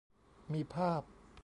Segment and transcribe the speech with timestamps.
[0.53, 1.01] มีภาพ